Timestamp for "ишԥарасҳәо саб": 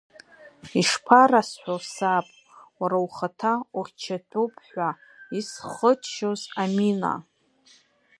0.81-2.27